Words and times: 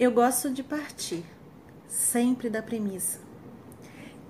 Eu 0.00 0.10
gosto 0.10 0.50
de 0.50 0.62
partir 0.62 1.22
sempre 1.86 2.48
da 2.48 2.62
premissa 2.62 3.20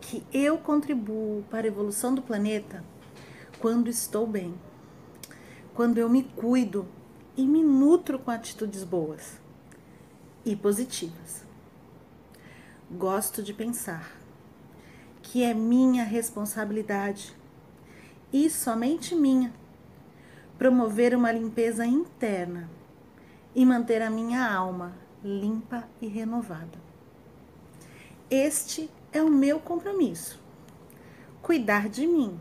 que 0.00 0.24
eu 0.32 0.58
contribuo 0.58 1.44
para 1.48 1.64
a 1.64 1.68
evolução 1.68 2.12
do 2.12 2.20
planeta 2.20 2.82
quando 3.60 3.86
estou 3.88 4.26
bem, 4.26 4.52
quando 5.72 5.98
eu 5.98 6.08
me 6.08 6.24
cuido 6.24 6.88
e 7.36 7.46
me 7.46 7.62
nutro 7.62 8.18
com 8.18 8.32
atitudes 8.32 8.82
boas 8.82 9.40
e 10.44 10.56
positivas. 10.56 11.44
Gosto 12.90 13.40
de 13.40 13.54
pensar 13.54 14.10
que 15.22 15.44
é 15.44 15.54
minha 15.54 16.02
responsabilidade 16.02 17.32
e 18.32 18.50
somente 18.50 19.14
minha 19.14 19.54
promover 20.58 21.14
uma 21.14 21.30
limpeza 21.30 21.86
interna 21.86 22.68
e 23.54 23.64
manter 23.64 24.02
a 24.02 24.10
minha 24.10 24.52
alma 24.52 25.08
limpa 25.22 25.88
e 26.00 26.06
renovada. 26.06 26.78
Este 28.30 28.90
é 29.12 29.22
o 29.22 29.30
meu 29.30 29.58
compromisso: 29.58 30.40
cuidar 31.42 31.88
de 31.88 32.06
mim. 32.06 32.38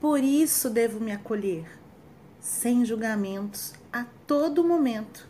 Por 0.00 0.22
isso 0.22 0.68
devo 0.68 0.98
me 0.98 1.12
acolher, 1.12 1.78
sem 2.40 2.84
julgamentos, 2.84 3.72
a 3.92 4.04
todo 4.26 4.64
momento. 4.64 5.28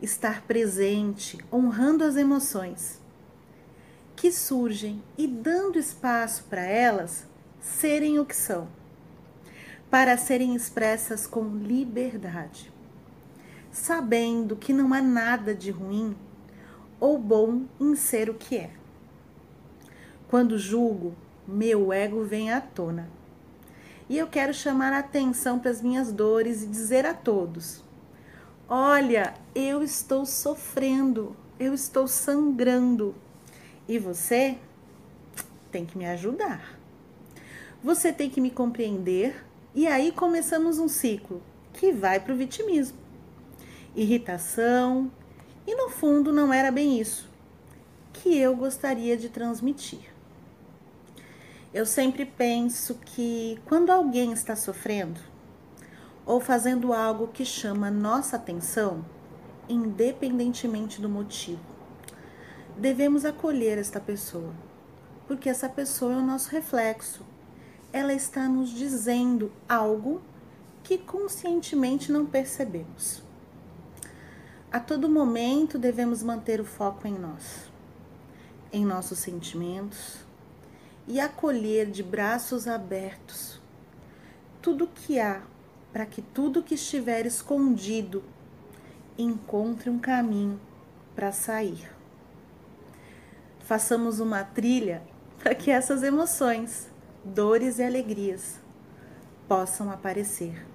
Estar 0.00 0.42
presente, 0.42 1.38
honrando 1.52 2.02
as 2.02 2.16
emoções 2.16 3.00
que 4.16 4.32
surgem 4.32 5.02
e 5.16 5.26
dando 5.26 5.78
espaço 5.78 6.44
para 6.44 6.62
elas 6.62 7.24
serem 7.60 8.18
o 8.18 8.26
que 8.26 8.36
são, 8.36 8.68
para 9.88 10.16
serem 10.16 10.54
expressas 10.54 11.26
com 11.26 11.56
liberdade 11.56 12.71
sabendo 13.72 14.54
que 14.54 14.72
não 14.72 14.92
há 14.92 15.00
nada 15.00 15.54
de 15.54 15.70
ruim 15.70 16.14
ou 17.00 17.18
bom 17.18 17.62
em 17.80 17.96
ser 17.96 18.28
o 18.28 18.34
que 18.34 18.56
é. 18.58 18.70
Quando 20.28 20.58
julgo, 20.58 21.14
meu 21.48 21.92
ego 21.92 22.22
vem 22.22 22.52
à 22.52 22.60
tona. 22.60 23.08
E 24.08 24.18
eu 24.18 24.26
quero 24.26 24.52
chamar 24.52 24.92
a 24.92 24.98
atenção 24.98 25.58
para 25.58 25.70
as 25.70 25.80
minhas 25.80 26.12
dores 26.12 26.62
e 26.62 26.66
dizer 26.66 27.06
a 27.06 27.14
todos: 27.14 27.82
Olha, 28.68 29.34
eu 29.54 29.82
estou 29.82 30.26
sofrendo, 30.26 31.34
eu 31.58 31.72
estou 31.72 32.06
sangrando. 32.06 33.14
E 33.88 33.98
você 33.98 34.58
tem 35.70 35.86
que 35.86 35.96
me 35.96 36.06
ajudar. 36.06 36.78
Você 37.82 38.12
tem 38.12 38.28
que 38.28 38.40
me 38.40 38.50
compreender. 38.50 39.44
E 39.74 39.86
aí 39.86 40.12
começamos 40.12 40.78
um 40.78 40.88
ciclo 40.88 41.42
que 41.72 41.90
vai 41.90 42.20
para 42.20 42.34
o 42.34 42.36
vitimismo 42.36 43.01
irritação, 43.94 45.10
e 45.66 45.74
no 45.74 45.88
fundo 45.90 46.32
não 46.32 46.52
era 46.52 46.70
bem 46.70 47.00
isso 47.00 47.32
que 48.12 48.36
eu 48.38 48.54
gostaria 48.54 49.16
de 49.16 49.28
transmitir. 49.28 50.12
Eu 51.72 51.86
sempre 51.86 52.26
penso 52.26 52.96
que 52.96 53.58
quando 53.64 53.90
alguém 53.90 54.32
está 54.32 54.54
sofrendo 54.54 55.18
ou 56.26 56.38
fazendo 56.38 56.92
algo 56.92 57.28
que 57.28 57.44
chama 57.44 57.90
nossa 57.90 58.36
atenção, 58.36 59.04
independentemente 59.68 61.00
do 61.00 61.08
motivo, 61.08 61.60
devemos 62.76 63.24
acolher 63.24 63.78
esta 63.78 63.98
pessoa, 63.98 64.52
porque 65.26 65.48
essa 65.48 65.68
pessoa 65.68 66.12
é 66.12 66.16
o 66.16 66.26
nosso 66.26 66.50
reflexo. 66.50 67.24
Ela 67.92 68.12
está 68.12 68.46
nos 68.48 68.70
dizendo 68.70 69.50
algo 69.68 70.20
que 70.82 70.98
conscientemente 70.98 72.12
não 72.12 72.26
percebemos. 72.26 73.22
A 74.72 74.80
todo 74.80 75.06
momento 75.06 75.78
devemos 75.78 76.22
manter 76.22 76.58
o 76.58 76.64
foco 76.64 77.06
em 77.06 77.12
nós, 77.12 77.70
em 78.72 78.86
nossos 78.86 79.18
sentimentos 79.18 80.24
e 81.06 81.20
acolher 81.20 81.90
de 81.90 82.02
braços 82.02 82.66
abertos 82.66 83.60
tudo 84.62 84.86
que 84.86 85.20
há 85.20 85.42
para 85.92 86.06
que 86.06 86.22
tudo 86.22 86.62
que 86.62 86.74
estiver 86.74 87.26
escondido 87.26 88.24
encontre 89.18 89.90
um 89.90 89.98
caminho 89.98 90.58
para 91.14 91.32
sair. 91.32 91.94
Façamos 93.60 94.20
uma 94.20 94.42
trilha 94.42 95.02
para 95.38 95.54
que 95.54 95.70
essas 95.70 96.02
emoções, 96.02 96.88
dores 97.22 97.78
e 97.78 97.82
alegrias 97.82 98.58
possam 99.46 99.90
aparecer. 99.90 100.66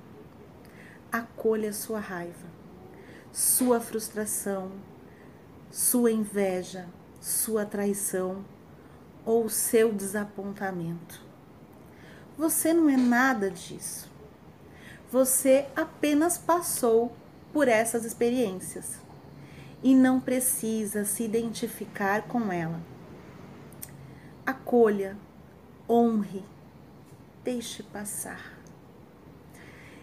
Acolha 1.11 1.73
sua 1.73 2.00
raiva 2.00 2.57
sua 3.37 3.79
frustração, 3.79 4.71
sua 5.69 6.11
inveja, 6.11 6.87
sua 7.21 7.67
traição 7.67 8.43
ou 9.23 9.47
seu 9.47 9.93
desapontamento. 9.93 11.21
Você 12.35 12.73
não 12.73 12.89
é 12.89 12.97
nada 12.97 13.51
disso. 13.51 14.11
Você 15.11 15.67
apenas 15.75 16.35
passou 16.35 17.15
por 17.53 17.67
essas 17.67 18.05
experiências 18.05 18.99
e 19.83 19.93
não 19.93 20.19
precisa 20.19 21.05
se 21.05 21.21
identificar 21.21 22.23
com 22.23 22.51
ela. 22.51 22.81
Acolha, 24.43 25.15
honre, 25.87 26.43
deixe 27.43 27.83
passar. 27.83 28.57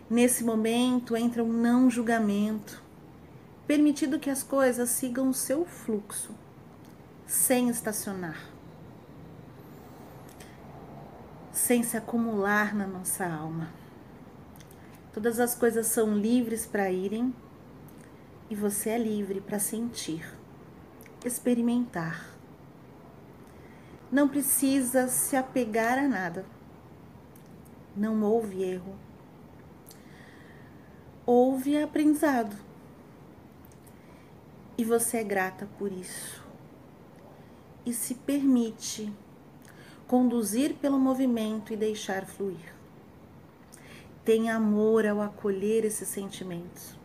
Nesse 0.09 0.44
momento 0.44 1.17
entra 1.17 1.43
um 1.43 1.53
não 1.53 1.91
julgamento, 1.91 2.84
permitido 3.67 4.19
que 4.19 4.31
as 4.31 4.43
coisas 4.43 4.91
sigam 4.91 5.29
o 5.29 5.35
seu 5.35 5.65
fluxo, 5.65 6.35
sem 7.27 7.69
estacionar, 7.71 8.39
sem 11.51 11.83
se 11.83 11.97
acumular 11.97 12.75
na 12.75 12.87
nossa 12.87 13.27
alma. 13.27 13.71
Todas 15.13 15.41
as 15.41 15.55
coisas 15.55 15.87
são 15.87 16.15
livres 16.15 16.67
para 16.67 16.91
irem 16.91 17.35
e 18.51 18.55
você 18.55 18.91
é 18.91 18.99
livre 18.99 19.41
para 19.41 19.59
sentir, 19.59 20.27
experimentar. 21.25 22.31
Não 24.13 24.29
precisa 24.29 25.09
se 25.09 25.37
apegar 25.37 25.99
a 25.99 26.07
nada. 26.07 26.45
Não 27.97 28.23
houve 28.23 28.63
erro. 28.63 28.95
Houve 31.25 31.83
aprendizado 31.83 32.55
e 34.77 34.85
você 34.85 35.19
é 35.19 35.25
grata 35.25 35.69
por 35.79 35.93
isso. 35.93 36.43
E 37.87 37.93
se 37.93 38.15
permite 38.15 39.12
conduzir 40.07 40.75
pelo 40.75 40.99
movimento 40.99 41.73
e 41.73 41.77
deixar 41.77 42.27
fluir. 42.27 42.75
Tenha 44.25 44.57
amor 44.57 45.07
ao 45.07 45.21
acolher 45.21 45.85
esses 45.85 46.09
sentimentos, 46.09 46.99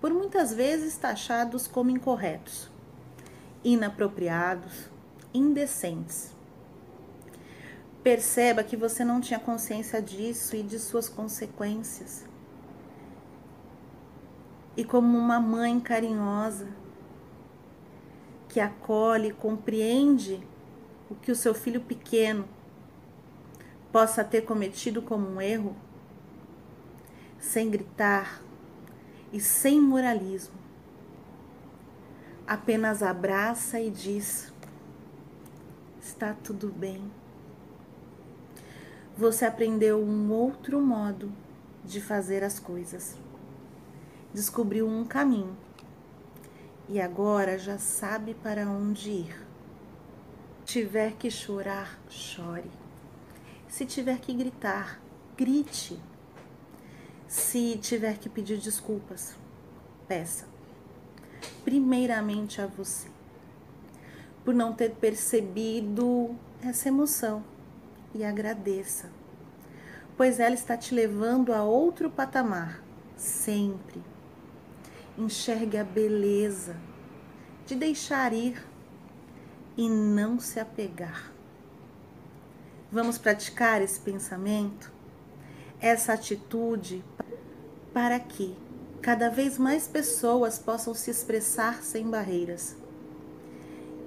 por 0.00 0.12
muitas 0.12 0.52
vezes 0.52 0.96
taxados 0.96 1.66
como 1.66 1.90
incorretos, 1.90 2.70
inapropriados, 3.62 4.90
indecentes. 5.32 6.34
Perceba 8.02 8.64
que 8.64 8.76
você 8.76 9.04
não 9.04 9.20
tinha 9.20 9.38
consciência 9.38 10.00
disso 10.00 10.56
e 10.56 10.62
de 10.62 10.78
suas 10.78 11.08
consequências. 11.08 12.24
E 14.76 14.82
como 14.82 15.18
uma 15.18 15.38
mãe 15.38 15.78
carinhosa, 15.78 16.79
que 18.50 18.58
acolhe 18.58 19.28
e 19.28 19.32
compreende 19.32 20.44
o 21.08 21.14
que 21.14 21.30
o 21.30 21.36
seu 21.36 21.54
filho 21.54 21.80
pequeno 21.80 22.48
possa 23.92 24.24
ter 24.24 24.42
cometido 24.42 25.00
como 25.00 25.26
um 25.26 25.40
erro, 25.40 25.74
sem 27.38 27.70
gritar 27.70 28.42
e 29.32 29.40
sem 29.40 29.80
moralismo. 29.80 30.54
Apenas 32.44 33.04
abraça 33.04 33.80
e 33.80 33.88
diz: 33.88 34.52
está 36.02 36.34
tudo 36.34 36.68
bem. 36.68 37.08
Você 39.16 39.44
aprendeu 39.44 40.02
um 40.02 40.32
outro 40.32 40.80
modo 40.80 41.32
de 41.84 42.00
fazer 42.00 42.42
as 42.42 42.58
coisas. 42.58 43.16
Descobriu 44.34 44.88
um 44.88 45.04
caminho 45.04 45.56
e 46.90 47.00
agora 47.00 47.56
já 47.56 47.78
sabe 47.78 48.34
para 48.34 48.68
onde 48.68 49.10
ir. 49.10 49.46
Tiver 50.64 51.12
que 51.12 51.30
chorar, 51.30 52.00
chore. 52.08 52.68
Se 53.68 53.86
tiver 53.86 54.18
que 54.18 54.34
gritar, 54.34 55.00
grite. 55.36 56.00
Se 57.28 57.78
tiver 57.78 58.18
que 58.18 58.28
pedir 58.28 58.58
desculpas, 58.58 59.36
peça. 60.08 60.48
Primeiramente 61.62 62.60
a 62.60 62.66
você, 62.66 63.08
por 64.44 64.52
não 64.52 64.72
ter 64.72 64.90
percebido 64.96 66.34
essa 66.60 66.88
emoção 66.88 67.44
e 68.12 68.24
agradeça, 68.24 69.08
pois 70.16 70.40
ela 70.40 70.54
está 70.54 70.76
te 70.76 70.92
levando 70.92 71.52
a 71.52 71.62
outro 71.62 72.10
patamar, 72.10 72.82
sempre 73.16 74.02
enxergue 75.20 75.76
a 75.76 75.84
beleza 75.84 76.76
de 77.66 77.74
deixar 77.74 78.32
ir 78.32 78.66
e 79.76 79.88
não 79.88 80.40
se 80.40 80.58
apegar. 80.58 81.32
Vamos 82.90 83.18
praticar 83.18 83.80
esse 83.80 84.00
pensamento, 84.00 84.92
essa 85.80 86.12
atitude, 86.12 87.04
para 87.92 88.18
que 88.18 88.56
cada 89.00 89.30
vez 89.30 89.58
mais 89.58 89.86
pessoas 89.86 90.58
possam 90.58 90.92
se 90.92 91.10
expressar 91.10 91.82
sem 91.82 92.08
barreiras 92.08 92.76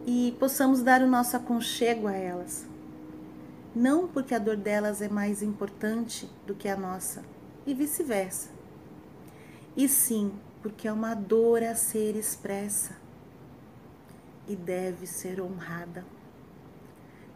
e 0.05 0.35
possamos 0.39 0.81
dar 0.81 1.01
o 1.01 1.07
nosso 1.07 1.37
aconchego 1.37 2.07
a 2.07 2.13
elas. 2.13 2.65
Não 3.75 4.07
porque 4.07 4.35
a 4.35 4.39
dor 4.39 4.57
delas 4.57 5.01
é 5.01 5.09
mais 5.09 5.41
importante 5.41 6.29
do 6.45 6.53
que 6.53 6.67
a 6.67 6.75
nossa, 6.75 7.23
e 7.65 7.73
vice-versa. 7.73 8.49
E 9.75 9.87
sim, 9.87 10.31
porque 10.63 10.87
é 10.87 10.93
uma 10.93 11.13
dor 11.13 11.61
a 11.61 11.75
ser 11.75 12.15
expressa 12.15 12.95
e 14.47 14.55
deve 14.55 15.05
ser 15.05 15.41
honrada, 15.41 16.05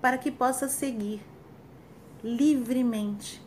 para 0.02 0.18
que 0.18 0.32
possa 0.32 0.70
seguir 0.70 1.22
livremente 2.24 3.44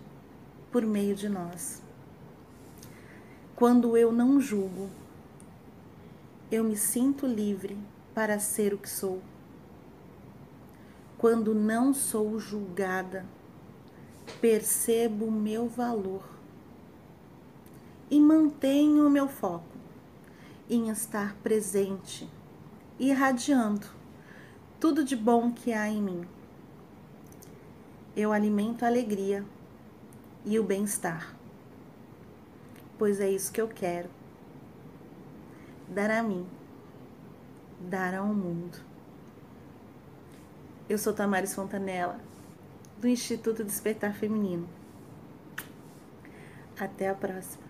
por 0.71 0.85
meio 0.85 1.15
de 1.15 1.31
nós. 1.31 1.82
Quando 3.56 3.97
eu 3.97 4.12
não 4.12 4.38
julgo, 4.38 4.91
eu 6.53 6.62
me 6.62 6.76
sinto 6.76 7.26
livre 7.26 7.79
para 8.15 8.38
ser 8.38 8.75
o 8.75 8.79
que 8.79 8.88
sou. 8.88 9.23
Quando 11.17 11.55
não 11.55 11.94
sou 11.94 12.38
julgada, 12.38 13.25
percebo 14.43 15.25
o 15.26 15.33
meu 15.33 15.69
valor 15.69 16.40
e 18.11 18.19
mantenho 18.21 19.07
o 19.07 19.11
meu 19.11 19.29
foco 19.29 19.65
em 20.69 20.89
estar 20.89 21.35
presente, 21.37 22.29
irradiando 22.99 23.87
tudo 24.79 25.05
de 25.05 25.17
bom 25.17 25.53
que 25.53 25.73
há 25.73 25.89
em 25.89 26.03
mim. 26.03 26.25
Eu 28.17 28.33
alimento 28.33 28.85
a 28.85 28.89
alegria 28.89 29.45
e 30.45 30.59
o 30.59 30.65
bem-estar, 30.65 31.35
pois 32.99 33.21
é 33.21 33.31
isso 33.31 33.53
que 33.53 33.61
eu 33.61 33.69
quero 33.69 34.11
dar 35.89 36.11
a 36.11 36.23
mim 36.23 36.47
dar 37.81 38.15
ao 38.15 38.27
mundo. 38.27 38.79
Eu 40.89 40.99
sou 40.99 41.12
Tamares 41.12 41.55
Fontanella, 41.55 42.21
do 42.99 43.09
Instituto 43.09 43.65
Despertar 43.65 44.12
Feminino. 44.15 44.69
Até 46.79 47.09
a 47.09 47.15
próxima. 47.15 47.70